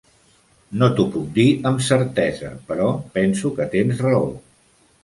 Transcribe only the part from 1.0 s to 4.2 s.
puc dir amb certesa però penso que tens